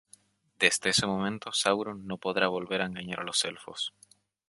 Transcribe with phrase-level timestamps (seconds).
[0.61, 3.93] Desde ese momento, Sauron no podrá volver a engañar a los elfos.